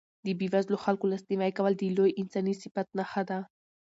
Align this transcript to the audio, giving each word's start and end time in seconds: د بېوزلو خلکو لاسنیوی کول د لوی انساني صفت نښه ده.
د 0.25 0.27
بېوزلو 0.39 0.83
خلکو 0.85 1.09
لاسنیوی 1.11 1.51
کول 1.57 1.73
د 1.77 1.83
لوی 1.97 2.11
انساني 2.21 2.53
صفت 2.63 2.87
نښه 2.97 3.23
ده. 3.29 3.39